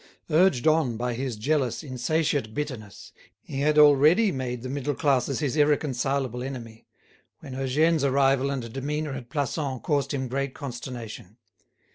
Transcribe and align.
Urged 0.31 0.65
on 0.65 0.97
by 0.97 1.13
his 1.13 1.35
jealous, 1.35 1.83
insatiate 1.83 2.55
bitterness, 2.55 3.11
he 3.39 3.59
had 3.61 3.77
already 3.77 4.31
made 4.31 4.63
the 4.63 4.67
middle 4.67 4.95
classes 4.95 5.41
his 5.41 5.55
irreconcilable 5.55 6.41
enemy, 6.41 6.87
when 7.41 7.53
Eugène's 7.53 8.03
arrival 8.03 8.49
and 8.49 8.73
demeanour 8.73 9.11
at 9.13 9.29
Plassans 9.29 9.83
caused 9.83 10.11
him 10.11 10.27
great 10.27 10.55
consternation. 10.55 11.37